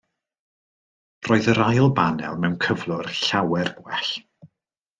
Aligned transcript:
Roedd 1.27 1.49
yr 1.53 1.61
ail 1.65 1.91
banel 1.99 2.39
mewn 2.45 2.57
cyflwr 2.67 3.13
llawer 3.21 3.73
gwell. 3.77 4.13